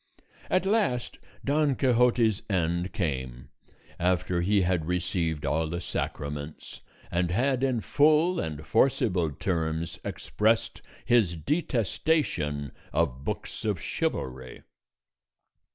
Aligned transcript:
At 0.49 0.65
last 0.65 1.19
Don 1.45 1.75
Quixote's 1.75 2.41
end 2.49 2.91
came, 2.91 3.49
after 3.99 4.41
he 4.41 4.61
had 4.63 4.87
received 4.87 5.45
all 5.45 5.67
the 5.69 5.79
sacraments, 5.79 6.81
and 7.11 7.29
had 7.29 7.63
in 7.63 7.81
full 7.81 8.39
and 8.39 8.65
forcible 8.65 9.29
terms 9.29 9.99
expressed 10.03 10.81
his 11.05 11.35
detestation 11.35 12.71
of 12.91 13.23
books 13.23 13.63
of 13.63 13.79
chivalry. 13.79 14.63